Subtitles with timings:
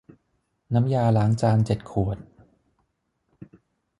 [0.73, 2.17] น้ำยาล้างจานเจ็ดขวด